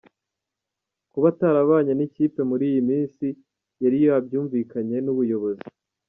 Kuba 1.11 1.27
atarabanye 1.33 1.93
n’ikipe 1.95 2.39
muri 2.49 2.63
iyi 2.71 2.81
minsi 2.89 3.27
yari 3.83 3.97
yabyumvikanye 4.07 4.97
n’ubuyobozi. 5.01 5.65